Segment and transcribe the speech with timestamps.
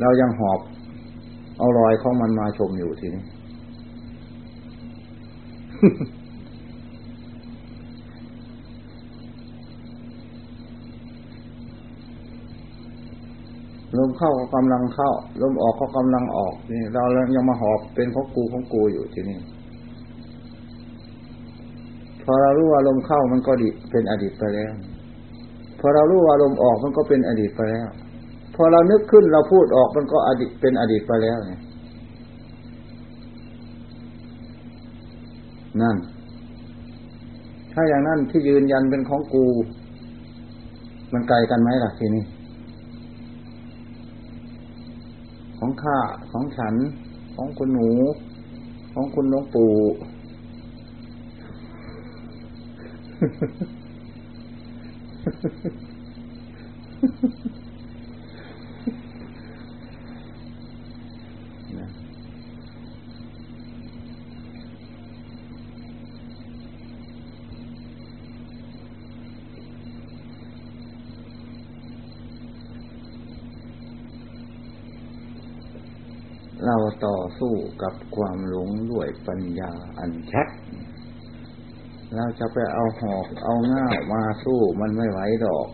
[0.00, 0.60] เรายังหอบ
[1.58, 3.22] เอารอยของมันมาชมอยู่ทีนี้
[13.98, 15.10] ลมเข้าก็กำลังเข้า
[15.42, 17.04] ลมออกก็กำลังออกนี่ เรา
[17.36, 19.38] ยังมาหอบเป็นของกูของกูอยู่ที่นี่
[22.22, 24.72] พอเรารู้ว่าลมเข้ามันก็ดิเป็นอดีตไปแล้ว
[25.80, 27.88] พอเรารู้ว่าลมออกมันก็เป็นอดีตไปแล้ว
[28.60, 31.60] พอเรานึกขึ้นเราพูดออกมันก็อดีตเป็นอดีตไปแล้วเนี่ย
[35.80, 35.96] นั่น
[37.72, 39.46] ถ้าอย่างนั้นที่ยืนยันเป็นของกู
[41.12, 42.24] มันไกลกันไหมล่ะทีนี้
[45.58, 45.98] ของข้า
[46.32, 46.74] ของฉัน
[47.34, 47.90] ของคุณหนู
[48.94, 49.72] ของคุณหลวงปู่
[76.66, 80.48] เราต่อสู้กับความหลงด้วยปัญญาอันชัด
[82.14, 85.68] เราจะไปเอาหอกเอาง่ามาสู้มันไม่ไหวดอก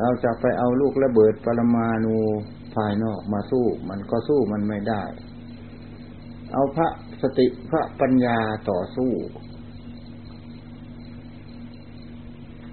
[0.00, 2.16] เราจะไปเอาลูกระเบิดปรมาณู
[2.74, 5.02] ภายนอกมาสู้ มันก็สู้มันไม่ได้
[6.52, 6.88] เอาพระ
[7.22, 8.38] สติพระปัญญา
[8.70, 9.12] ต่อสู้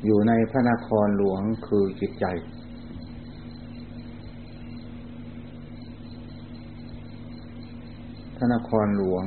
[0.06, 2.25] อยู่ในพระนครหลวงคือจิตใจ
[8.38, 9.23] พระนครหลวง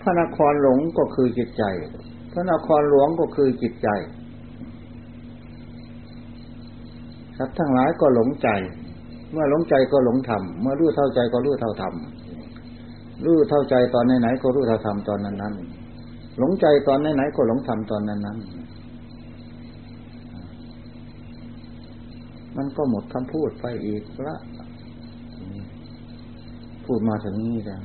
[0.00, 1.64] พระนครหลงก็คือจิตใจ
[2.32, 3.88] พระนครหลวงก็คือจิตใจ
[7.38, 8.48] สัตว์ทั้งหลายก็หลงใจ
[9.32, 11.94] เมื่อหลงใจก็หลงธรรมเมื่อรู้เท่าใจก็รู้เท่าธรรม
[13.24, 18.64] รู้เท่าใจตอนไหนๆก็รู้เท่าธรรมตอนนั้นๆหลงใจตอนไหนๆก็หลงธรรมตอนนั้นๆ
[22.56, 24.36] มันก็หมดคำพูดไปอีกละ
[26.86, 27.82] พูดมาถึงนี้แล้ว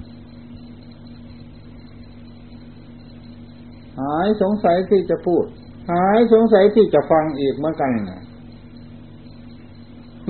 [4.00, 5.46] หายสงสัยที่จะพูด
[5.92, 8.22] หายสงสัยที่จะฟังอีกเหมือนกันนะ
[10.20, 10.26] ถ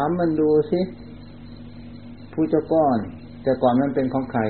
[0.00, 0.80] ามมันดูสิ
[2.32, 2.98] ผู้เจ้าก้อน
[3.42, 4.40] แต่ก่อนมันเป็นของใคร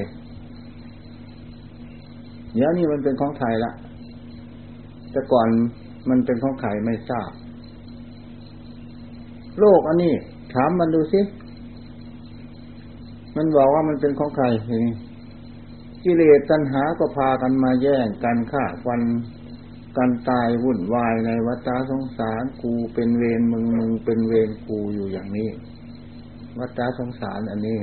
[2.54, 3.72] เดี๋ยวนี้มันเป็นของใครละ
[5.12, 5.48] แต่ก่อน
[6.08, 7.30] มันเป็นของใครไม่ทราบ
[9.58, 10.14] โลกอันนี้
[10.54, 11.20] ถามมันดูสิ
[13.36, 14.46] มันบอกว่ามันเป็นของใคร
[16.04, 19.00] กิเลสตัณหาก็พากันมาแย่งกันฆ่าฟัน
[19.96, 25.50] การตายวุ่นวายในวัฏสงสารกูเป็นเวรมึงมึงเป็นเวรกูอยู่อย่างนี้
[26.58, 27.78] วัฏสงสารอันนี้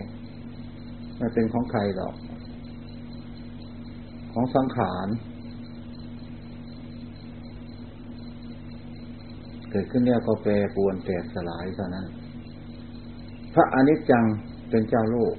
[1.18, 2.16] ไม่เป็นของใครหรอก
[4.34, 5.08] ของสังขาร
[9.65, 12.06] เกิดขึ้นแล้วก็แปรปวนแตกสลายเท่านั้น
[13.54, 14.26] พระอนิจจัง
[14.70, 15.36] เป็นเจ้าโลก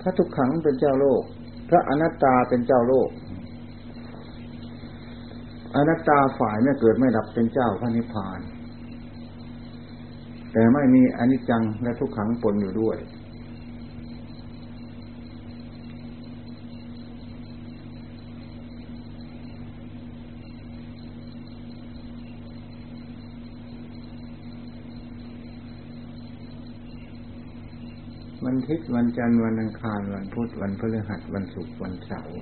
[0.00, 1.22] พระทุกขังเป็นเจ้าโลก
[1.68, 3.08] พระอนัตตาเป็นเจ้าโลก
[5.76, 8.40] อนัตตาฝ่ายไม่เกิดไม่ดับเป็นเจ้าพระนิพพาน
[10.52, 12.96] แต่ไม่มีอนิจจังและทุกขังปนอยู่ด้วย
[28.46, 32.38] วันทิศวันจันทร์วันอังคารวันพุธวันพฤหัสวันศุกร์วันเสาร์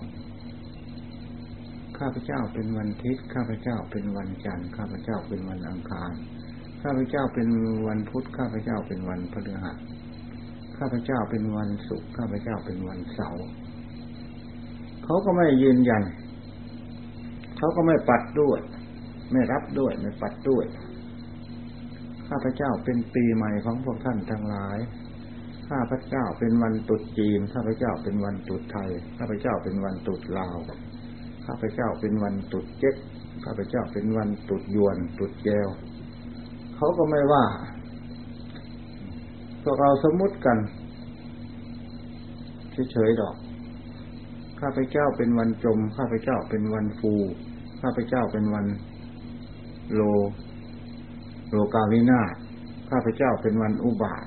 [1.99, 6.13] ข้าพเจ้าเป็นวันทิศข้าพเจ้าเป็นวันจันทร์ข้าพเจ้าเป็นวันอังคาร
[6.83, 7.49] ข้าพเจ้าเป็น
[7.87, 9.77] วันพุธข้าพเจ้าเป็นวันพฤหัส
[10.79, 13.45] ข้าพเจ้าเป็นวันศุกร์ข้าพเจ้าเป็นวันเสาร์
[15.05, 16.05] เขาก็ไม่ยืนยัน
[17.57, 18.59] เขาก็ไม่ปัดด้วย
[19.33, 20.65] ไม่รับด้วยไม่ปัดด้วย
[22.29, 24.79] ข้าพเจ้าเป็นปีใหม่ของพวกท่านทั้งหลาย
[25.71, 30.57] ข้าพเจ้าเป็นวันตุดจีน ข้าพเจ้าเป็นวันตุดไทย ข้าพเจ้าเป็นวันตุดลาว
[31.47, 32.95] ข้าพเจ้าเป็นวันตุดเจ็ด
[33.45, 35.69] ข้าพเจ้าเป็นวันตุดยวน ตุดแจว
[36.77, 37.45] เขาก็ไม่ว่า
[39.63, 40.59] พวกเราสมมุติกัน
[42.93, 43.37] เฉยๆดอก
[44.61, 47.13] ข้าพเจ้าเป็นวันจม ข้าพเจ้าเป็นวันฟู
[47.83, 48.67] ข้าพเจ้าเป็นวัน
[49.95, 50.01] โล
[51.51, 52.23] โลกาวินา
[52.91, 54.25] ข้าพเจ้าเป็นวันอุบาท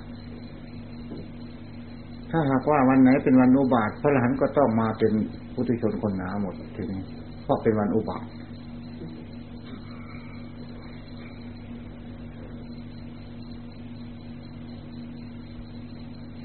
[2.32, 5.14] ถ้าหากว่าวันไหนเป็นวันอุบาทพระหลานก็ต้องมาเป็น
[5.54, 7.02] พุทธชนคนหนาหมดทีนี้
[7.44, 8.26] เพราะเป็นวันอุบาท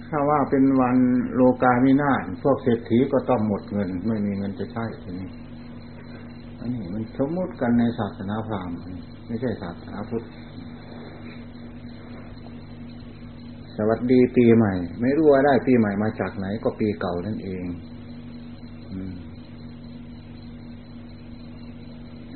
[0.08, 0.96] ถ้าว่าเป็นวัน
[1.34, 5.28] โลกามินาศพวกเศรษฐีก็ต้องหมดเงิน ไม่มีเงินจะใช้ทีนี้
[6.58, 8.76] อันนี้มันสมมติกันในศาสนาพราหมณ์
[9.26, 10.24] ไม่ใช่ศาสนาพุทธ
[13.78, 17.64] สวัสดีปีใหม่ ไม่รู้ว่าได้ปีใหม่มาจากไหนก็ปีเก่านั่นเอง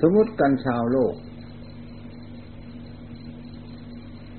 [0.02, 1.14] สมมติกันชาวโลก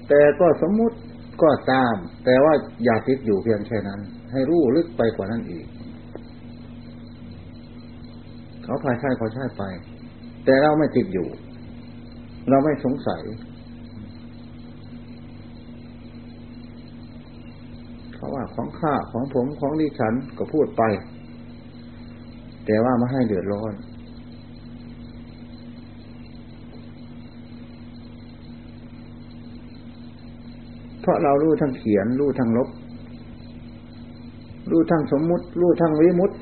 [0.08, 0.98] แต่ก็สมมติ
[1.42, 1.96] ก็ตาม
[2.26, 2.54] แต่ว่า
[2.84, 4.00] อย่าติดอยู่เพียงแค่นั้น
[4.32, 5.66] ให้รู้ลึกไปกว่านั้นอีก
[8.64, 9.64] เขาพายใช่เขาใช่ไป
[10.46, 11.28] แต่เราไม่ติดอยู่
[12.50, 13.22] เราไม่สงสัย
[18.22, 20.84] เขาว่าของข้าของผมของดิฉันก็พูดไป
[22.66, 23.74] แต่ว่าไม่ให้เดือดร้อน
[31.02, 32.70] เพราะเรารู้ทั้งเขียน รู้ทั้งลบ
[34.72, 36.36] รู้ทั้งสมมุติ รู้ทั้งวิมุตติ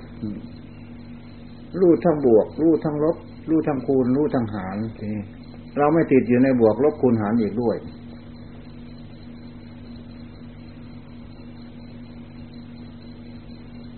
[1.79, 3.17] รู้ทั้งบวก รู้ทั้งลบ
[3.49, 4.77] รู้ทั้งคูณ รู้ทั้งหาร
[5.77, 7.77] เราไม่ติดอยู่ในบวกลบคูณหารอีกด้วย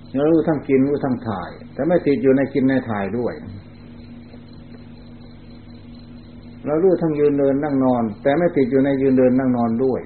[0.05, 3.33] เรารู้ทั้งกินรู้ทั้งถ่าย แต่ไม่ติดอยู่ในกินในถ่ายด้วย
[6.65, 10.01] เรารู้ทั้งยืนเดินนั่งนอน แต่ไม่ติดอยู่ในยืนเดินนั่งนอนด้วย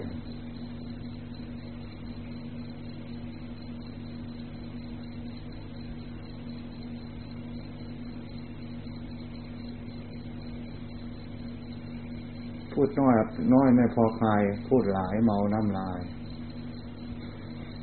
[12.74, 13.16] พูดน้อย
[13.54, 16.00] น้อยไม่พอคาย พูดหลายเมาน้ำลาย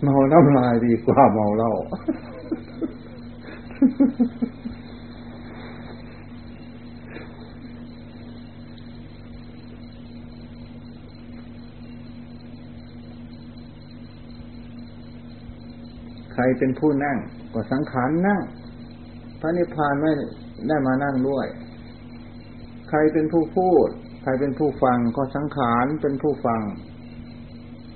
[0.02, 1.72] เมาน้ำลายดีกว่าเมาเหล้า
[16.32, 17.18] ใครเป็นผู้นั่ง
[17.54, 18.40] ก็สังขารนั่ง
[19.40, 20.12] พระนิพพานไม่
[20.68, 21.46] ได้มานั่งด้วย
[22.88, 23.88] ใครเป็นผู้พูด
[24.22, 26.60] ใครเป็นผู้ฟังก็สังขารเป็นผู้ฟัง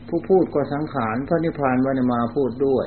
[0.08, 2.86] ผู้พูดก็สังขารพระนิพพานวันมาพูดด้วย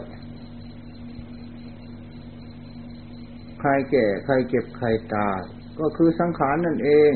[3.60, 5.40] ใครแก่ใครเก็บใครตาย
[5.80, 7.14] ก็คือสังขารนั่นเอง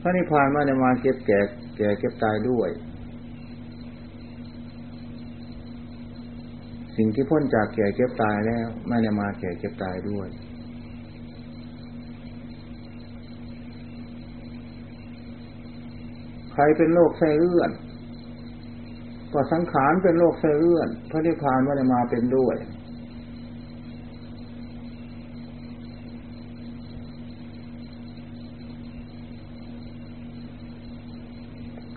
[0.00, 1.40] พระนิพพานวันมาเก็บแก่
[1.76, 2.70] แก่เก็บตายด้วย
[6.96, 10.28] สิ่งที่พ้นจากแก่เก็บตายแล้วไม่ได้มาแก่เก็บตายด้วย
[16.52, 17.70] ใครเป็นโรคไส้เลื่อน
[19.38, 22.56] ก็สังขารเป็นโรคไส้เลื่อนพระนิพพานไม่ได้มาเป็นด้วย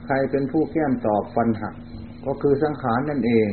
[0.05, 1.75] ใครเป็นผู้แก้มตอบฟันหัก
[2.25, 3.51] ก็คือสังขารนั่นเอง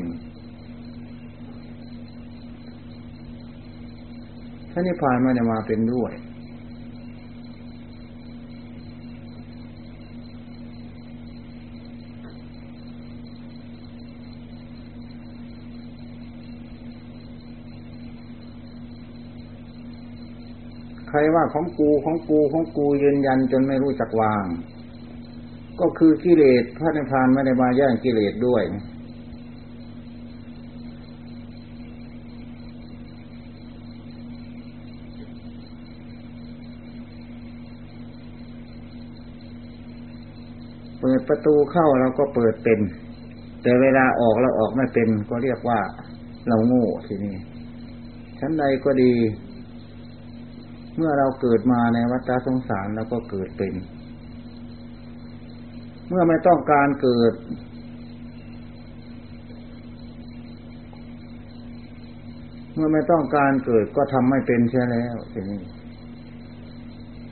[4.72, 6.12] พระนิพพานไม่ได้มาเป็นด้วย
[21.16, 24.44] รว่าของกูของกูของกูยืนยันจนไม่รู้จักวาง
[25.80, 28.62] ก็คือกิเลสพระนิพพานไม่ได้มาแย่งกิเลสด้วย
[41.00, 42.80] เปิดประตูเข้าเราก็เปิดเป็น
[43.62, 45.80] แต่เวลาออกเราออกไม่เป็น ก็เรียกว่า
[46.48, 47.36] เราโง่ทีนี้
[48.40, 49.12] ชั้นใดก็ดี
[50.96, 53.74] เมื่อเราเกิดมาในวัฏสงสารเราก็เกิดเป็น
[56.08, 57.34] เมื่อไม่ต้องการเกิด
[62.74, 65.60] เมื่อไม่ต้องการเกิดก็ทำไม่เป็นใช่แล้วทีนี้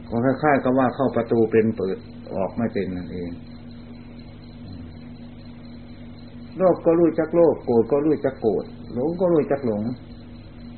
[0.09, 1.99] ก็คล้ายๆกับว่าเข้าประตูเป็นเปิด
[2.35, 3.31] ออกไม่เป็นนั่นเอง
[6.59, 9.83] โลกก็รู้จักโลกโกรธก็รู้จักโกรธหลงก็รู้จักหลง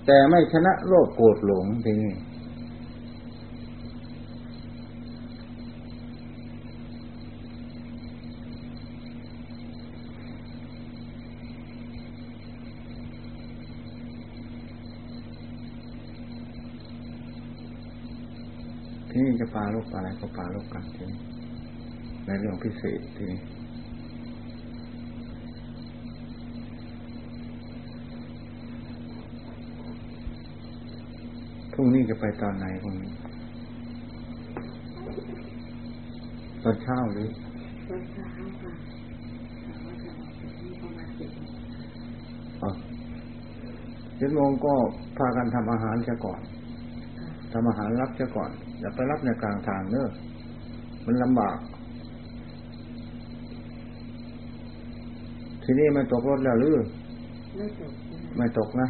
[0.06, 2.12] แต่ไม่ชนะโลกโกรธหลงทีนี้
[19.18, 21.18] ที่นี่จะปาลบอะไรก็ปาลบกันทีนี้
[22.26, 23.40] ในเรื่องพิเศษทีนี้
[31.72, 33.12] พรุ่งนี้จะไปตอนไหนพรุ่งนี้
[36.62, 37.28] ตอนเช้าหรือ
[37.88, 38.26] ตอนเช้า
[38.60, 38.72] ค่ะ
[39.86, 41.50] ว่าจะออกจากนี่ประมาณเจ็ดโมง
[42.62, 42.70] อ๋อ
[44.16, 44.74] เจ็ดโมงก็
[45.18, 46.40] พากันทำอาหารเสียก่อน
[47.52, 50.08] ทำอาหารรับเสียก่อน อย่าไปรับในกลางทางเนอะ
[51.06, 51.58] มันลำบาก
[55.62, 56.76] ทีนี้ไม่ตกรถแล้วหรือ
[57.56, 57.92] ไม่ตก
[58.36, 58.88] ไม่ตกนะ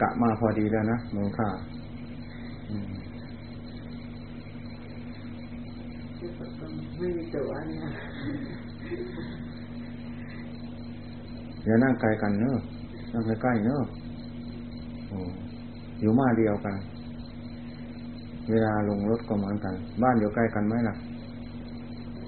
[0.00, 1.48] กะมาพอดีแล้วนะมูลค่า
[6.98, 7.90] ไม่มีตัวนะ
[11.64, 12.58] อย่านั่งไกลกันเนอะ
[13.12, 13.82] นั่งใกล้ๆเนอะ
[15.08, 15.18] โอ้
[16.00, 16.76] อยู่มาเดียวกัน
[18.52, 20.94] เวลาลงรถก็เหมือนกัน บ้านอยู่ใกล้กันไหมล่ะ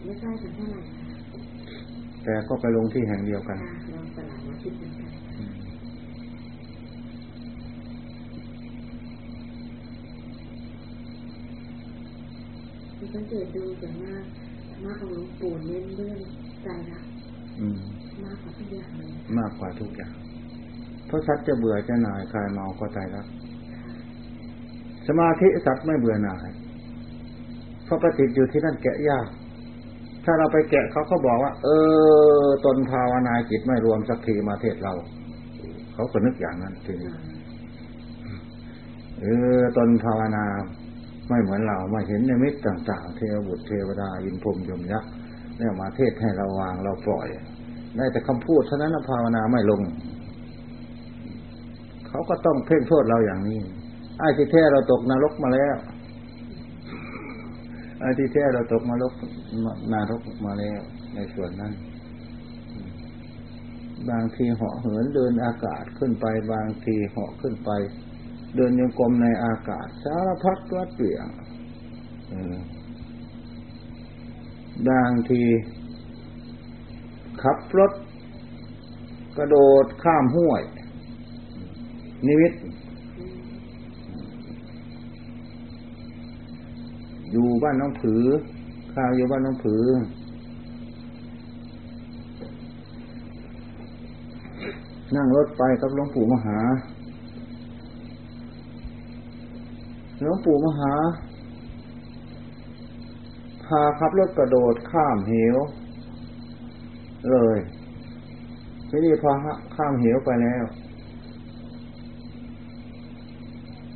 [0.04, 0.80] ไม่ใกล้กันเท่าไหร่
[2.24, 3.58] แต่ก็ไปลงที่แห่งเดียวกัน
[3.94, 5.10] ลงตลาดมาคิดเหมือนกัน
[13.14, 14.24] สังเกตดูส่วนมาก
[14.84, 16.18] มากของหลวงปู่เน้นเรื่อง
[16.62, 17.04] ใจรัก
[18.24, 20.12] มากกว่าทุกอย่างเลยมากกว่าทุกอย่าง
[21.06, 23.26] เพราะสัตว์จะเบื่อจะหน่ายคลายเมาก็ใจรัก
[25.08, 26.48] สมาธิสัตว์ไม่เบื่อหน่าย
[27.84, 29.28] เพราะประติดอยู่ที่นั่นแกะยาก
[30.24, 31.68] ถ้าเราไปแกะเขาเขาบอกว่า เอ
[32.44, 34.94] อ ตนภาวนาจิตไม่รวมสักทีมาเทศเรา
[35.94, 37.10] เขาก็นึกอย่างนั้นทีนี้
[39.20, 39.26] เอ
[39.58, 40.44] อตนภาวนา
[41.28, 45.10] ไม่เหมือนเราไม่เห็นในมิตรต่างๆ เทวบุตรเทวดายินพรมยมยักษ์
[45.58, 47.26] เนี่ยมาเทศให้เราวางเราปล่อย
[47.96, 49.82] ได้แต่คำพูดเท่านั้นภาวนาไม่ลง
[52.08, 53.58] เขาก็ต้องเพ่งโทษเราอย่างนี้
[54.22, 55.76] ไอ้ที่แท้เราตกนรกมาแล้ว
[58.00, 59.12] ไอ้ที่แท้เราตกนรก
[59.92, 60.80] นรกมาแล้ว
[61.14, 61.72] ในส่วนนั้น
[64.10, 67.70] บางทีเหาะเหินเดินอากาศขึ้นไป บางทีเหาะขึ้นไป
[68.56, 71.28] เดินยังกรมในอากาศสารพัดวัดเปลี่ยน
[74.88, 75.42] บางที
[77.42, 77.92] ขับรถ
[79.36, 80.62] กระโดดข้ามห้วย
[82.26, 82.52] นิวิต
[87.32, 88.24] อยู่บ้านน้องผือ
[88.94, 89.84] ข้าวอยู่บ้านน้องผือ
[95.14, 96.58] นั่งรถไปกับหลวงปู่มหา
[100.20, 100.92] หลวงปู่มหา
[103.64, 105.56] พาขับรถกระโดดข้ามเหว
[107.30, 107.58] เลย
[108.88, 109.30] ทีนี้พอ
[109.76, 110.64] ข้ามเหวไปแล้ว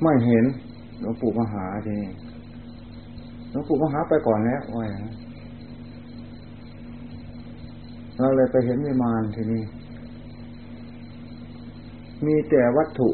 [0.02, 0.44] ไม่เห็น
[1.00, 2.10] หลวงปู่มหาทีนี้
[3.50, 4.86] หลวงปู่มหาไปก่อนแล้วว่า
[8.18, 9.64] เราเลยไปเห็นวิมานทีนี้
[12.26, 13.10] มีแต่วัตถุ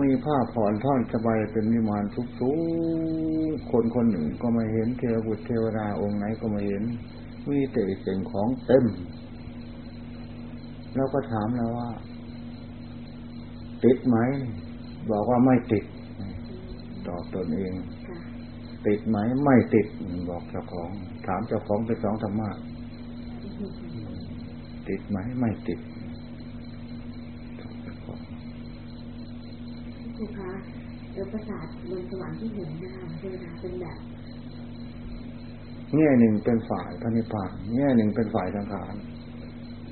[0.00, 2.58] มีผ้าผ่อนท่อนสบายเป็นวิมานทุกสูง
[3.70, 6.82] คนคนหนึ่งก็ไม่เห็นเทวบุตรเทวดาองค์ไหนก็ไม่เห็น
[7.48, 8.84] มีแต่เสียงของเต็ม
[10.94, 11.90] แล้วก็ถามแล้วว่า
[13.84, 14.16] ติดไหม
[15.10, 15.84] บอกว่าไม่ติด
[17.08, 17.72] ตอบตนเอง
[18.86, 19.86] ติดไหมไม่ติด
[20.28, 20.90] บอกเจ้าของ
[21.26, 22.50] ถามเจ้าของเป็นสองธรรมะ
[24.88, 25.80] ติดไหมไม่ติด
[30.16, 30.50] ครูคะ
[31.14, 33.98] แล้วประสาทบนสวรรค์ที่เห็นหน้าเทวดาเป็นแบบ
[35.96, 38.94] แง่หนึ่งเป็นฝ่ายพระนิพพานแง่หนึ่งเป็นฝ่ายสังขาร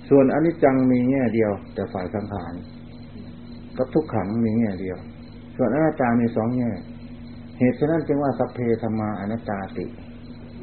[0.09, 2.53] ส่วนอนิจจังมีแง่เดียว แต่ฝ่ายสังขาร
[3.77, 4.99] กับทุกขังมีแง่เดียว
[5.57, 6.71] ส่วนอนัตตามีสองแง่
[7.59, 9.87] เหตุฉะนั้นจึงว่าสัพเพธรรมาอนัตตาติ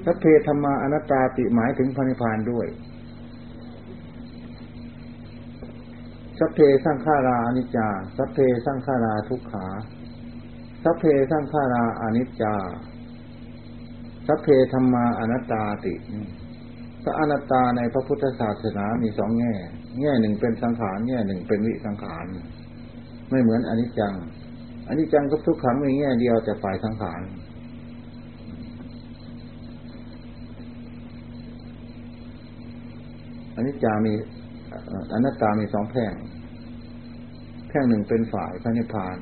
[0.06, 2.68] สัพเพธรรมาอนัตตาติหมายถึงพระนิพพานด้วย
[6.40, 9.66] สัพเพสร้างขาราอนิจจาสัพเพสร้างขาราทุกขา
[10.84, 12.56] สัพเพสร้างขาราอนิจจา
[14.28, 15.94] สัพเพธรรมาอนัตตาติ
[17.04, 19.54] พระอนัตตาในพระพุทธศาสนามีสองแง่
[20.00, 22.26] แง่หนึ่งเป็นสังขาร แง่หนึ่งเป็นวิสังขาร
[23.30, 24.14] ไม่เหมือนอนิจจัง
[24.88, 27.22] อนิจจังกับทุกขังมีแง่เดียวแต่ฝ่ายสังขาร
[33.56, 34.14] อนิจจามี
[35.14, 36.14] อนัตตามีสองแพ่ง
[37.68, 39.18] แพ่งหนึ่งเป็นฝ่ายพระนิพพาน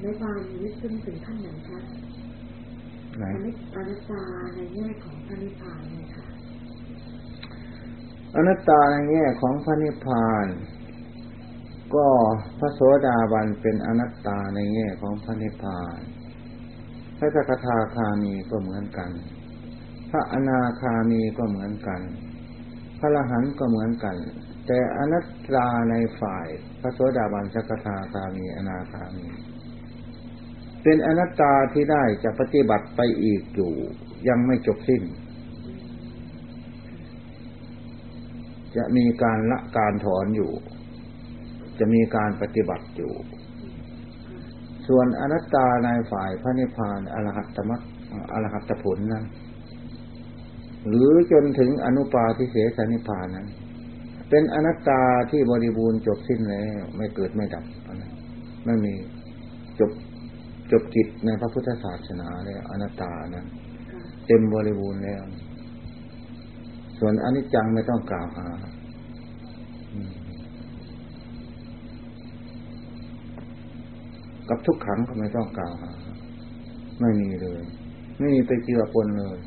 [0.00, 1.80] ในบานนี้ขึ้นถึงขั้นไหนคะ
[3.18, 3.24] ไหน
[3.74, 4.22] อนัตตา
[4.54, 6.26] ในแง่ของพระนิพพานเลยค่ะ
[8.36, 10.46] อนัตตาในแง่ของพระนิพพาน
[11.94, 12.06] ก็
[12.58, 16.00] พระโสดาบันเป็นอนัตตาในแง่ของพระนิพพาน
[17.18, 19.10] พระสกทาคามีก็เหมือนกัน
[20.10, 22.00] พระอนาคามีก็เหมือนกัน
[22.98, 24.16] พระละหันก็เหมือนกัน
[24.66, 26.46] แต่อนัตตาในฝ่าย
[26.80, 29.26] พระโสดาบันสกทาคามีอนาคามี
[30.82, 33.72] เป็นอนัตตาที่ได้จะปฏิบัติไปอีกอยู่
[34.28, 35.02] ยังไม่จบสิ้น
[38.76, 40.52] จะมีการละการถอนอยู่
[41.80, 43.12] จะมีการปฏิบัติอยู่
[44.88, 47.82] ส่วนอนัตตาในฝ่ายพระนิพพานอรหัตตมรรค
[48.32, 49.24] อรหัตผลนั้น
[50.88, 53.46] หรือจนถึงอนุปาทิเสสนิพพานนั้น
[54.30, 57.64] เป็นอนัตตาที่บริบูรณ์จบสิ้นแล้วไม่เกิดไม่ดับ
[58.64, 58.94] ไม่มี
[59.80, 59.90] จบ
[60.72, 63.46] จบกิจในพระพุทธศาสนาแล้วอนัตตานั้น
[64.26, 65.22] เต็มบริบูรณ์แล้ว
[66.98, 68.46] ส่วนอนิจจังไม่ต้องกล่าวหา
[74.48, 75.92] กับทุกขังก็ไม่ต้องกล่าวหา
[77.00, 77.62] ไม่มีเลย
[78.18, 79.38] ไม่มีไปเจือปนเลย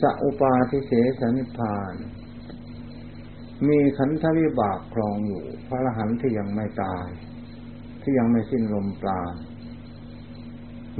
[0.00, 1.94] สัอุปาทิเสสนิพาน
[3.68, 7.06] มีขันธวิบากครองอยู่ พระอรหันต์ที่ยังไม่ตาย
[8.02, 9.34] ที่ยังไม่สิ้นลมปราณ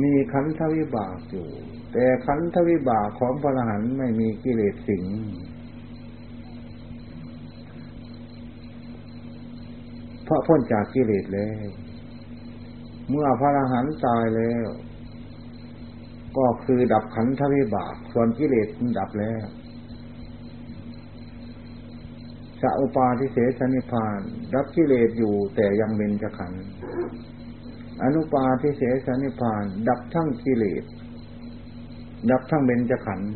[0.03, 1.49] มีขันธวิบากอยู่
[1.93, 5.05] แต่ขันธวิบากของพระอรหันต์ไม่มีกิเลสสิง
[10.20, 11.69] พ ราะพ้นจากกิเลสแล้ว
[13.09, 14.67] เมื่อพระอรหันต์ตายแล้ว
[16.37, 19.45] ก็คือดับขันธวิบากส่วนกิเลสมันดับแล้ว
[22.61, 24.19] สอุปาทิเสสนิพาน
[24.55, 26.53] ดับกิเลสอยู่แต่ยังเป็นจะขัน
[28.03, 30.85] อนุปาทิเสสนิพาน ดับทั้งกิเลส
[32.31, 33.33] ดับทั้งเบญจขันธ์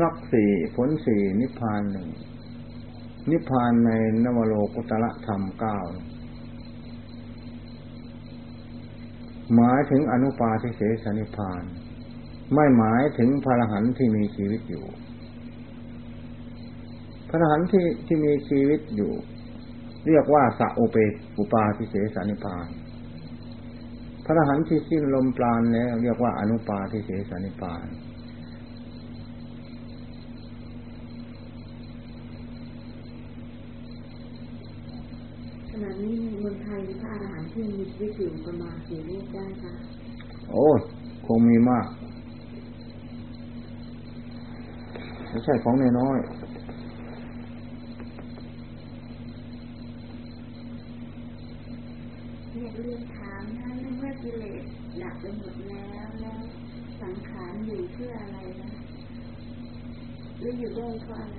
[0.00, 2.08] นักสี่ผลสี่นิพพานหนึ่ง
[3.30, 3.90] นิพพานใน
[4.24, 5.78] นวโลกุตละธรรมเก้า
[9.54, 11.62] หมายถึงอนุปาทิเสสนิพพาน
[12.54, 14.84] ไม่หมายถึงพระหันที่มีชีวิตอยู่
[17.28, 19.12] พระหันที่ที่มีชีวิตอยู่
[20.06, 20.96] เรียกว่าสัโอเป
[21.38, 22.66] อุปาทิเสสนิพพาน
[24.24, 27.86] พระหันที่สิ้นลมปราณแล้วเรียกว่าอนุปาทิเสสนิพพาน
[35.84, 39.72] ณะนี้เมืองไทยมีพระอรหันต์ที่มีชีวิตอยู่ประมาณกี่รูปได้คะ
[40.50, 40.66] โอ้
[41.26, 41.86] คงมีมาก
[45.28, 46.18] ไม่ใช่ของน้อย
[52.58, 54.64] อยากเรียนถามท่านเมื่อกิเลส
[55.02, 56.40] ดับไปหมดแล้วแล้ว
[57.02, 58.70] สังขารอยู่เพื่ออะไรนะ
[60.38, 61.36] หรืออยู่ได้เพราะอะไร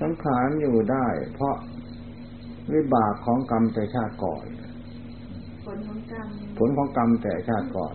[0.00, 1.56] สังขารอยู่ได้ เพราะ
[2.72, 4.44] วิบากของกรรมแต่ชาติก่อน
[5.66, 7.94] ผลของกรรม ผลของกรรมแต่ชาติก่อน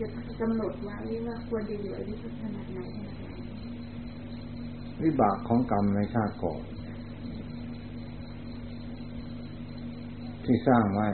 [0.00, 0.06] จะ
[0.40, 2.80] กำหนดไว้ว่าควรจะอยู่อายุขนาดไหน
[5.04, 6.60] วิบากของกรรมในชาติก่อน
[10.44, 11.08] ที่สร้างไว้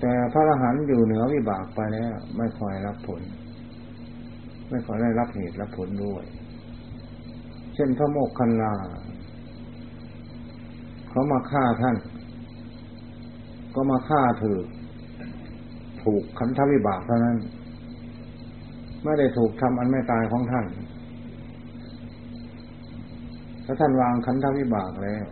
[0.00, 3.22] แต่พระอรหันต์อยู่เหนือวิบากไปแล้ว ไม่คอยรับผล
[4.68, 6.24] ไม่คอยได้รับเหตุรับผลด้วย
[7.74, 8.74] เช่นพระโมกขันลา
[11.16, 11.96] เขามาฆ่าท่าน
[13.74, 14.60] ก็มาฆ่าถือ
[16.02, 17.36] ถูกขันธวิบากเท่านั้น
[19.04, 20.66] ไม่ได้ถูกทำอันไม่ตายของท่าน
[23.64, 25.24] ถ้าท่านวางขันธวิบากแล้ว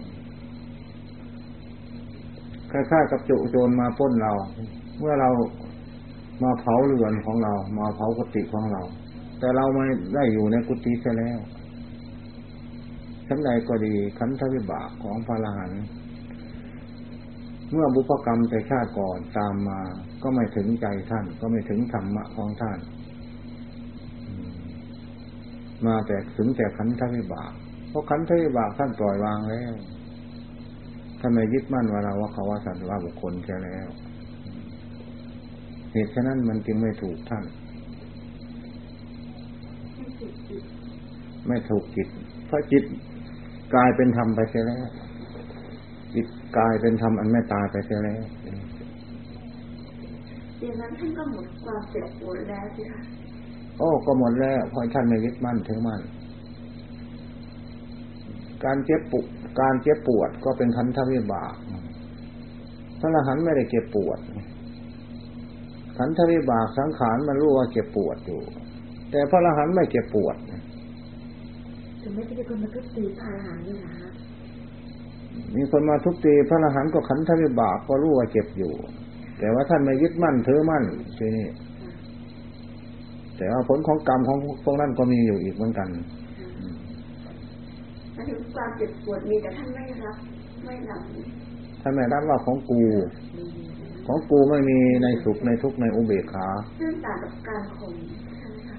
[2.70, 4.32] คล้ายๆกับจุโจรมาป้นเรา
[4.98, 5.30] เมื่อเรา
[6.42, 8.82] มาเผาเรือนของเรา มาเผากุฏิของเรา
[9.38, 11.38] แต่เราไม่ได้อยู่ในกุฏิเสียแล้ว
[13.28, 15.72] ชั้นใดก็ดีขันธวิบากของพระลหัน
[17.72, 19.80] เมื่อบุพกรรมแต่ชาติก่อนตามมา
[20.22, 22.78] ก็ไม่ถึงใจท่าน ก็ไม่ถึงธรรมะของท่าน
[25.86, 27.52] มาแต่ถึงแต่ขันธวิบาก
[27.88, 29.74] เพราะขันธวิบากท่านปล่อยวางแล้ว
[31.20, 33.88] ท่านไม่ยึดมั่นว่าเราว่าเขาว่าสัตว์ว่าบุคคลใช่แล้ว
[35.92, 37.44] เหตุฉะนั้นมันจึงไม่ถูกท่าน
[41.48, 42.08] ไม่ถูกจิต
[42.46, 42.84] เพราะจิต
[43.74, 44.84] กลายเป็นธรรมไปเสียแล้ว
[46.14, 48.22] จิตกลายเป็นธรรมอันไม่ตายไปเสียแล้ว
[50.60, 53.00] อย่างนั้นท่านก็หมดความเจ็บปวดแล้วสิคะ
[53.78, 56.02] โอ้ก็หมดแล้วเพราะท่านไม่ยึดมั่นถึงมั่น
[58.64, 59.20] การเจ็บปุ
[59.60, 61.54] การเจ็บปวดก็เป็นขันธวิบาก
[63.00, 64.18] พระอรหันต์ไม่ได้เจ็บปวด
[65.98, 68.40] ขันธวิบากสังขารมันรู้ว่าเจ็บปวดอยู่
[69.10, 70.36] แแต่พระอรหันต์ไม่เจ็บปวด
[72.04, 74.10] ถึงไม่ใช่คนมาทุบตีพระอรหันต์นี่นะฮะ
[75.54, 78.72] มีคนมาทุบตีพระอรหันต์ก็ขันธวิบากก็รู้ว่าเจ็บอยู่
[79.38, 80.84] แต่ว่าท่านไม่ยึดมั่นถือมั่น
[81.18, 81.46] ทีนี้
[83.36, 85.88] แต่ว่าผลของกรรมของพวกนั้นก็มีอยู่อีกเหมือนกัน
[88.14, 90.16] หมายถึงความเจ็บปวดมีแต่ท่านไม่รับ
[90.66, 91.02] ไม่รับ
[91.82, 92.82] ท่านไม่รับว่าของกู
[94.06, 96.46] ของกูไม่มีในสุขในทุกข์ในอุเบกขา
[96.80, 97.94] ซึ่งต่างกับการข่ม
[98.38, 98.78] ใช่ไหมคะ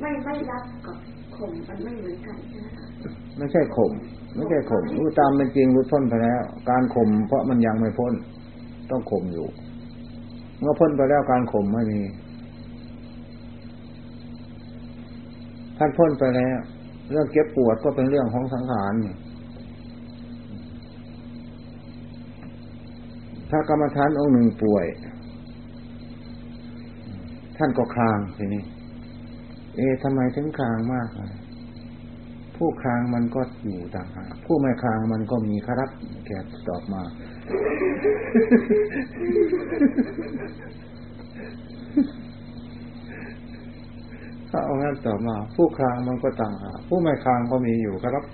[0.00, 0.96] ไม่ไม่รับกับ
[1.38, 2.86] ข่มมันไม่เหมือนกันใช่ไหมคะ
[3.38, 3.92] ไม่ใช่ข่ม
[4.34, 8.12] ไม่ใช่ข่มรู้ตามเป็นจริงรู้พ้นไปแล้ว การข่มเพราะมันยังไม่พ้น
[8.90, 9.46] ต้องข่มอยู่
[10.60, 12.00] เมื่อพ้นไปแล้วการข่มไม่มี
[15.78, 16.58] ท่านพ้นไปแล้ว
[17.10, 19.14] เรื่องเก็บปวดก็เป็นเรื่องของสังขารนี่
[23.50, 24.86] ถ้ากรรมฐานองค์หนึ่งป่วย
[27.56, 28.62] ท่านก็คลางทีนี้
[29.76, 31.30] เอ๊ะทำไมถึงคลางมากเลย
[32.56, 35.90] ผู้คลางมันก็อยู่ต่างหากผู้ไม่คลางมันก็มีครับ
[36.26, 36.30] แก
[36.68, 37.02] ตอบมา
[44.50, 48.24] ถ้าเอางั้นตอบมา ผู้คลางมันก็ต่างหากผู้ไม่คลางก็มีอยู่ครับ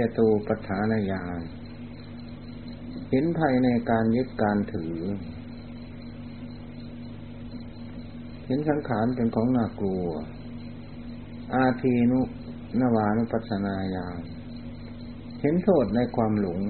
[0.00, 1.40] ยตูปัฏฐานญาณ
[3.10, 4.96] เห็นภัยในการยึดการถือ
[8.46, 10.06] เห็นสังขารเป็นของน่ากลัว
[11.54, 12.20] อาทีนุ
[12.80, 14.20] นวานุปัสนาญาณ
[15.40, 16.60] เห็นโทษในความหลง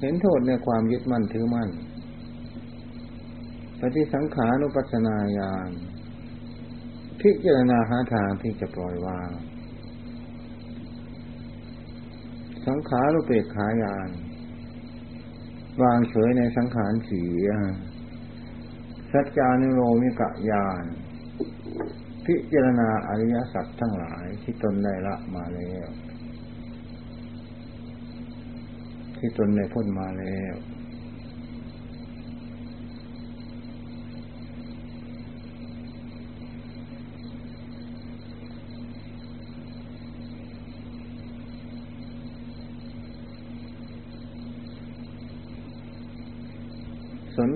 [0.00, 1.68] เห็นโทษในความยึดมั่นถือมั่น
[3.80, 5.70] ปฏิสังขานุปัสนาญาณ
[7.20, 9.30] พิจารณาหาทางที่จะปล่อยวาง
[12.66, 14.10] สังขารุเปกขายาน
[15.82, 17.22] วางเฉยในสังขารสี
[19.12, 20.84] สัจจานุโลมิกะยาน
[22.26, 25.88] พิจารณาอริยสัจทั้งหลายที่ตนได้ละมาแล้ว
[29.16, 30.54] ที่ตนได้พ้นมาแล้ว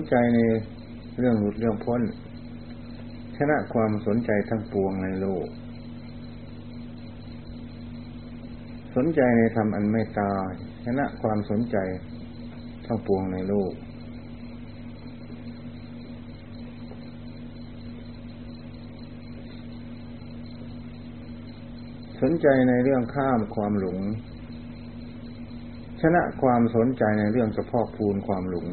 [0.09, 0.39] ใจใน
[1.19, 2.01] เรื่องหลุดเรื่องพ้น
[3.37, 5.47] ชนะความสนใจทั้งปวงในโลก
[8.95, 10.51] สนใจในธรรมอันไม่ตาย
[10.85, 11.77] ชนะความสนใจ
[12.85, 13.73] ทั้งปวงในโลก
[22.21, 23.99] สนใจในเรื่องข้ามความหลง
[26.01, 28.67] ชนะความสนใจในเรื่องเฉพาะภูนความหลง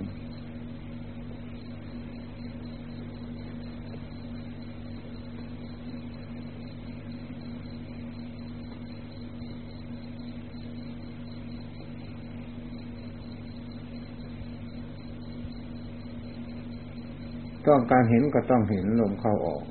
[17.68, 19.62] ต้องการเห็นก็ต้องเห็นลมเข้าออก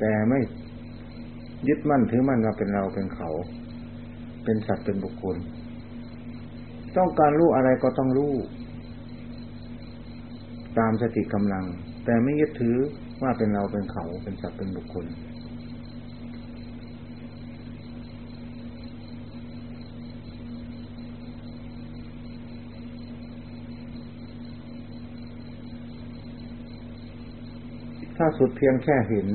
[0.00, 0.40] แต่ไม่
[1.68, 3.30] ยึดมั่นถือมั่นว่าเป็นเราเป็นเขา
[4.44, 5.36] เป็นสัตว์เป็นบุคคล
[6.96, 8.34] ต้องการรู้อะไรก็ต้องรู้
[10.78, 11.64] ตามสติกำลัง
[12.04, 12.76] แต่ไม่ยึดถือ
[13.22, 15.04] ว่าเป็นเราเป็นเขาเป็นสัตว์เป็นบุคคล
[28.22, 29.28] ถ้าสุดเพียงแค่เห็น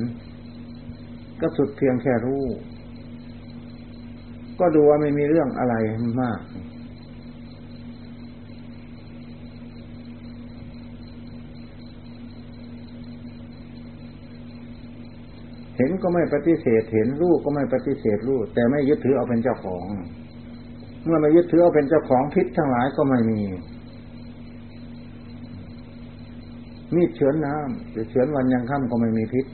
[1.40, 2.44] ก็สุดเพียงแค่รู้
[4.60, 5.74] ก็ดูว่าไม่มีเรื่องอะไร
[6.20, 6.40] มาก
[15.76, 19.86] เห็นก็ไม่ปฏิเสธเห็นรู้ก็ไม่ปฏิเสธรู้แต่ไม่ยึดถือเอาเป็นเจ้าของ
[21.04, 23.42] เมื่อไม่ยึดถือเอาเป็นเจ้าของพิษทั้งหลายก็ไม่มี
[26.94, 29.46] มีดเฉือนน้ำจะเฉือนวันยังค่ำก็ไม่มีพิษ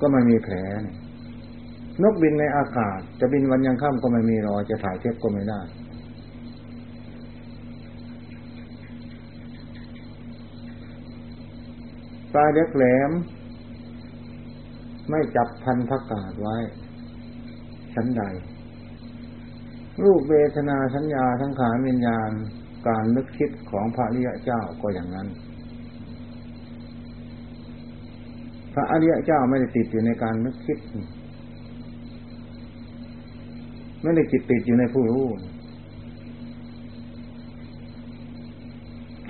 [0.00, 0.54] ก็ไม่มีแผล
[2.02, 5.60] นกบินในอากาศ จะบินวันยังค่ำก็ไม่มีรอยจะถ่ายเทปก็ไม่ได้
[12.32, 13.10] ปลายเล็กแหลม
[15.10, 16.56] ไม่จับพันธกาศไว้
[17.94, 18.22] ชั้นใด
[20.02, 22.30] รูปเวทนาสัญญาทั้งขานวิญญาณ
[22.86, 25.28] การนึกคิดของพระริยเจ้าก็อย่างนั้น
[28.72, 30.78] พระอริยเจ้าไม่ได้ติดอยู่ในการนึกคิด
[34.02, 35.24] ไม่ได้จิตติดอยู่ในผู้รู้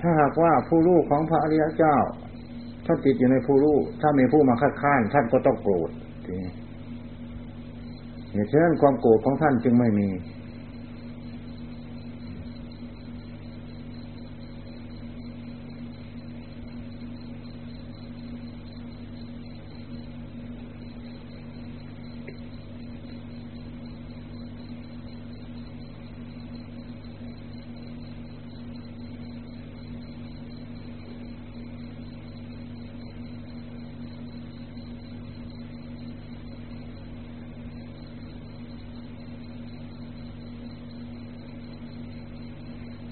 [0.01, 1.97] ถ้าหากว่าผู้รู้ของพระอริยเจ้า
[2.87, 5.91] ถ้าติดอยู่ในผู้รู้ถ้ามีผู้มาคัดค้านท่านก็ต้องโกรธ
[6.25, 6.51] ทีนี้
[8.33, 10.09] เหตุฉะนั้นความโกรธของท่านจึงไม่มี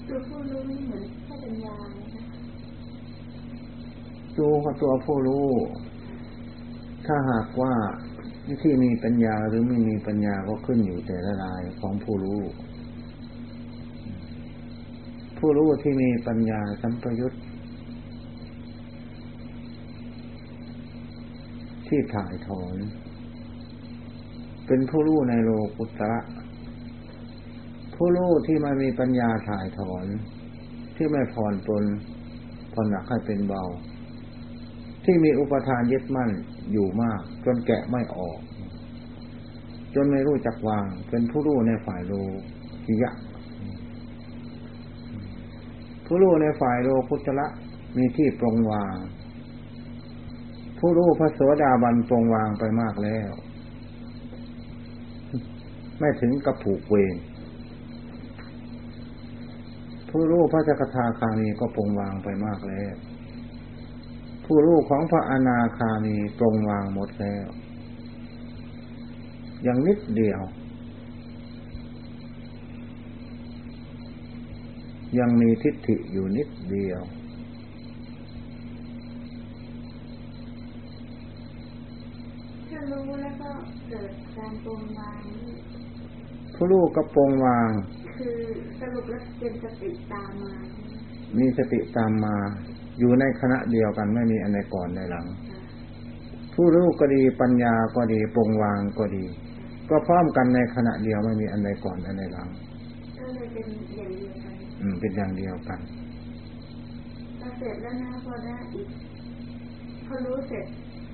[0.09, 2.23] ตัว ผู้รู้นี่เหมือนแค่ปัญญานะคะ
[4.37, 5.47] ดูกับตัวผู้รู้
[7.05, 7.73] ถ้าหากว่า
[8.61, 12.41] ที่มีปัญญาหรือไม่มีปัญญาก็ขึ้นอยู่แต่ละรายของผู้รู้
[15.37, 17.33] ผู้รู้ที่มีปัญญาสัมปยุต
[21.87, 22.75] ที่ถ่ายถอน
[24.67, 26.19] เป็นผู้รู้ในโลกุตระ
[27.95, 30.05] ผู้รู้ที่มามีปัญญาถ่ายถอน
[30.95, 31.85] ที่ไม่ผ่อนปลน
[32.73, 33.63] ผ่อนหนักให้เป็นเบา
[35.05, 36.31] ที่มีอุปทานยึดมั่น
[36.71, 38.39] อยู่มาก จนแกะไม่ออก
[39.95, 42.13] จนไม่รู้จักวาง เป็นผู้รู้ในฝ่ายโล
[42.85, 43.11] กิยะ
[46.05, 47.47] ผู้รู้ในฝ่ายโลกุตระ
[47.97, 48.95] มีที่ปรงวาง
[50.79, 53.31] ผู้รู้พระโสดาบันปรงวางไปมากแล้ว
[55.99, 57.15] ไม่ถึงกับผูกเวร
[60.17, 62.95] ผู้รู้พระจักทาคามีก็ปรงวางไปมากแล้ว
[64.45, 67.47] ผู้รู้ของพระอนาคามีปรงวางหมดแล้ว
[69.67, 70.41] ยังนิดเดียว
[75.19, 77.01] ยังมีทิฏฐิอยู่นิดเดียว
[82.69, 83.49] ถ้ารู้แล้วก็
[83.89, 85.55] เกิดการปรงวางนี่
[86.55, 87.71] ผู้รู้ก็ปรงวาง
[88.17, 88.35] คือ
[88.79, 90.93] สรุปแล้วเป็นสติตามมาใช่ไหม
[91.37, 92.35] มีสติตามมา
[92.99, 95.59] อยู่ในคณะเดียวกันไม่มีอันใดก่อนในหลังคะ
[96.53, 99.25] ผู้รู้ก็ดีปัญญาก็ดีปรงวางก็ดี
[99.89, 102.47] ก็พร้อมกันในขณะเดียวไม่มีอันใดก่อนอันใดหลัง
[103.17, 103.65] ก็เลยเป็น
[103.97, 105.79] อย่างเดียวกันอืมเป็นอย่างเดียวกัน
[107.39, 108.87] พอเสร็จแล้วนะพอได้อีก
[110.07, 110.65] พอรู้เสร็จ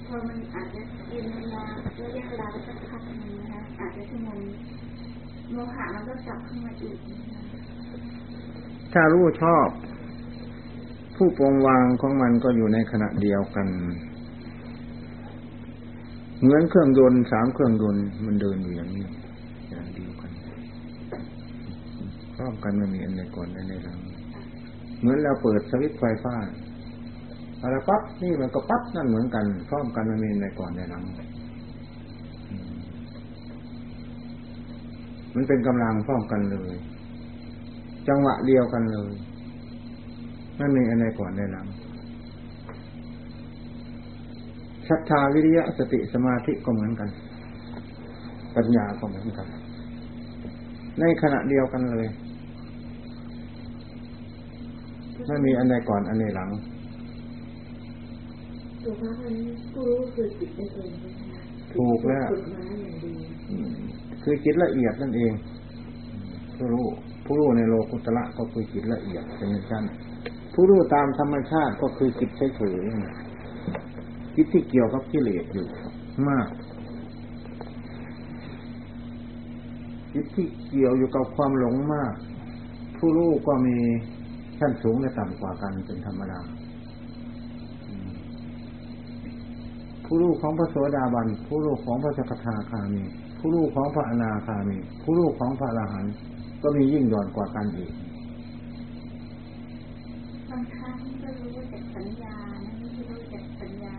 [0.07, 1.63] พอมันอาจจะกินเวลา
[2.01, 4.39] ระยะเวลาไปสักพักหนึงนะคะอาจจะชั่วโมง
[5.53, 6.97] โมหะมันก็กลับขึ้นมาอีก
[8.93, 9.67] ถ้ารู้ชอบ
[11.15, 13.67] ผู้ปรงวางของมันก็อยู่ในขณะเดียวกัน
[16.41, 19.05] เหมือนเครื่องยนต์สามเครื่องยนต์มันเดินอยู่อย่างนี้
[19.69, 20.31] อย่างเดียวกัน
[22.35, 23.99] พร้อมกันไม่มีอันใดก่อนอันใดหลัง
[24.99, 26.35] เหมือนเราเปิดสวิตช์ไฟฟ้า
[27.61, 31.03] อะไรปั๊บนี่มันก็ปั๊บนั่นเหมือนกัน พร้อมกันไม่มีอันใดก่อนอันใดหลัง
[32.49, 32.71] อืม
[35.35, 36.73] มันเป็นกำลังพร้อมกันเลย
[38.07, 39.11] จังหวะเดียวกันเลย
[40.57, 41.67] ไม่มีอันใดก่อนอันใดหลัง
[44.89, 47.09] ศรัทธาวิริยะสติสมาธิก็เหมือนกัน
[48.55, 49.47] ปัญญาก็เหมือนกัน
[50.99, 52.07] ในขณะเดียวกันเลย
[55.27, 56.49] ไม่มีอันใดก่อนอันใดหลัง
[58.83, 59.35] ถูกไหมมัน
[59.71, 61.41] ผู้รู้คือจิตได้เองใช่ไหมคะ
[61.75, 62.29] ถูกแล้ว
[64.23, 65.33] คือจิตละเอียดนั่นเอง
[66.55, 66.87] ผู้รู้
[67.25, 69.83] ผู้รู้ในโลกุตระก็คือจิตละเอียดเป็นชั้น
[70.53, 75.67] ผู้รู้ตามธรรมชาติก็คือจิตเฉยๆจิตที่เกี่ยวกับกิเลสอยู่
[76.29, 76.47] มาก
[80.13, 82.13] จิตที่เกี่ยวอยู่กับความหลงมาก
[82.97, 83.77] ผู้รู้ก็มี
[84.59, 86.39] ชั้นสูงและต่ำกว่ากันเป็นธรรมดา
[90.05, 93.03] ผู้รู้ของพระโสดาบันผู้รู้ของพระสกทาคามี
[93.43, 96.13] ผู้รู้ของพระอนาคามี ผู้รู้ของพระอรหันต์
[96.63, 97.91] ก็มียิ่งหย่อนกว่ากันอีก
[100.49, 103.95] บางครั้งก็รู้จากสัญญานะไม่ใช่รู้จากสัญญา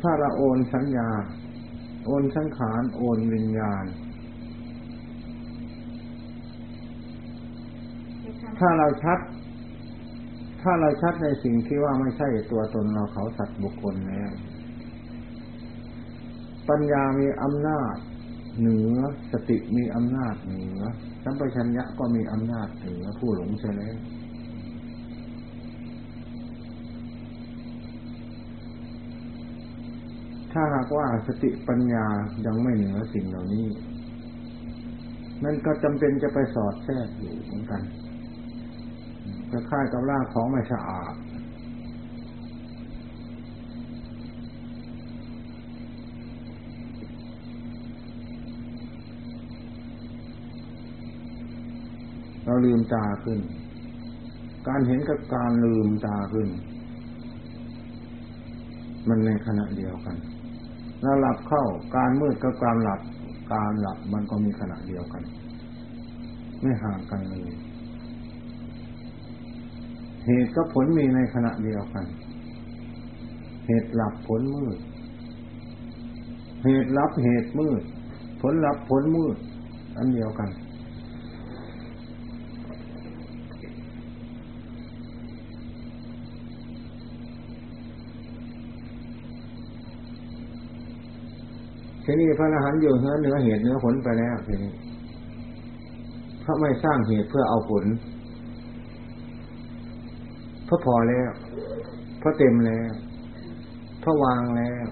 [0.00, 1.08] ถ้าเราโอนสัญญา
[2.06, 3.84] โอนสังขาร โอนวิญญาณ
[8.58, 9.18] ถ้าเราชัด
[10.62, 14.30] ถ้าเราชัดในสิ่งที่ว่าไม่ใช่ตัวตนเราเขาสัตว์บุคคลแล้ว
[16.68, 17.94] ปัญญามีอำนาจ
[18.60, 18.96] เหนือ
[19.32, 20.80] สติมีอำนาจเหนือ
[21.24, 23.82] สัมปชัญญะก็มีอำนาจเหนือผู้หลงใช่ไหม
[30.52, 32.06] ถ้าหากว่าสติปัญญา
[32.46, 33.66] ยังไม่เหนือสิ่งเหล่านี้
[35.44, 37.82] มันก็จำเป็นจะไปสอดแทรกอยู่เหมือนกัน
[39.52, 41.14] จะคล้ายกับร่างของไม่สะอาด
[52.44, 53.40] เราลืมตาขึ้น
[54.68, 56.48] การเห็นกับการลืมตาขึ้น
[59.08, 60.16] มันในขณะเดียวกัน
[61.02, 61.64] เราหลับเข้า
[61.96, 63.00] การมืดกับการหลับ
[63.52, 65.22] การหลับมันก็มีขณะเดียวกัน
[66.60, 67.50] ไม่ห่างกันเลย
[70.28, 72.04] เหตุกับผลมีในขณะเดียวกัน
[73.66, 74.78] เหตุหลับผลมืด
[76.64, 77.82] เหตุรับเหตุมืด
[78.40, 79.36] ผลรับผลมืด
[79.96, 80.48] อันเดียวกัน
[92.04, 94.72] ทีนี้พระอรหันต์อยู่เหนือเหนือเหตุเหนือผลไปแล้วทีนี้
[96.40, 97.86] เพราะไม่สร้างเหตุเพื่อเอาผล
[100.68, 101.30] พราะพอแล้ว
[102.18, 102.90] เพราะเต็มแล้ว
[104.00, 104.84] เพราะวางแล้ว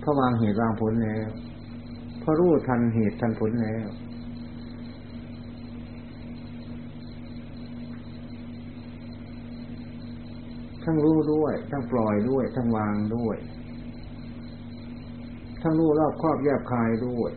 [0.00, 1.28] เพราะวางเหตุวางผลแล้ว
[2.20, 3.86] เพราะรู้ทันเหตุทันผลแล้ว
[10.84, 13.36] ทั้งรู้ด้วย ทั้งปล่อยด้วย ทั้งวางด้วย
[15.62, 17.32] ทั้งรู้รอบครอบแยบคายด้วย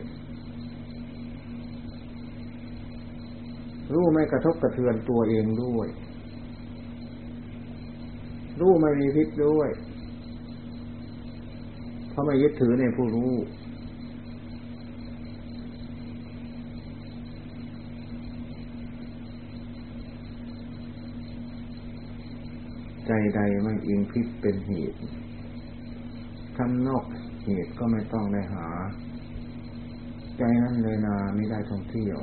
[3.92, 5.88] รู้ไม่กระทบกระเทือนตัวเองด้วย
[8.62, 9.70] รู้ไม่มีพิษด้วย
[12.10, 13.32] เพราะไม่ยึดถือในผู้รู้
[23.06, 24.98] ใจใดไม่อิงพิษเป็นเหตุ
[26.56, 27.04] ข้างนอก
[27.44, 28.68] เหตุก็ไม่ต้องได้หา
[30.38, 32.18] ใจนั้นเลยนาไม่ได้ท่องเที่ยว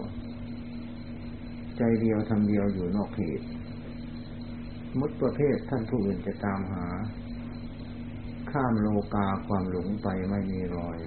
[1.77, 3.45] ใจเดียวทำเดียวอยู่นอกเหตุ
[4.97, 6.85] มุดประเภทท่านผู้อื่นจะตามหา
[8.51, 10.99] ข้ามโลกาความหลงไปไม่มีรอย